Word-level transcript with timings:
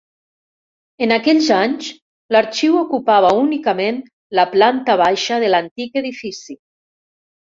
En 1.07 1.11
aquells 1.15 1.49
anys 1.57 1.89
l'Arxiu 2.35 2.79
ocupava 2.79 3.33
únicament 3.41 4.01
la 4.39 4.45
planta 4.55 4.95
baixa 5.05 5.39
de 5.45 5.51
l'antic 5.55 6.01
edifici. 6.05 6.57